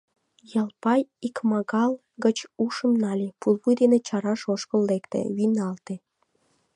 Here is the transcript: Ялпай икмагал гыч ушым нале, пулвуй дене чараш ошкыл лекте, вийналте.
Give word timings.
Ялпай 0.61 1.01
икмагал 1.27 1.91
гыч 2.23 2.37
ушым 2.65 2.91
нале, 3.03 3.27
пулвуй 3.39 3.75
дене 3.81 3.97
чараш 4.07 4.41
ошкыл 4.53 4.81
лекте, 4.91 5.21
вийналте. 5.35 5.95